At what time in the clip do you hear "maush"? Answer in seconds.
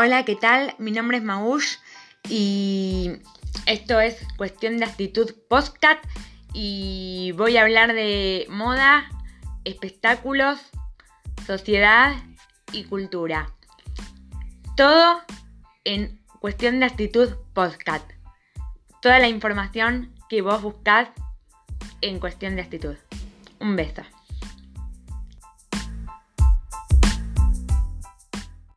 1.24-1.78